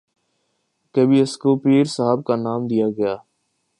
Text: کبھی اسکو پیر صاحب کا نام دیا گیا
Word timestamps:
کبھی 0.95 1.17
اسکو 1.21 1.51
پیر 1.63 1.83
صاحب 1.95 2.19
کا 2.27 2.35
نام 2.35 2.61
دیا 2.67 2.87
گیا 2.97 3.15